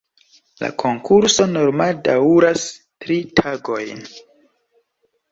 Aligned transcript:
La 0.61 0.67
konkurso 0.83 1.45
normale 1.51 1.97
daŭras 2.07 2.63
tri 3.05 3.17
tagojn. 3.41 4.01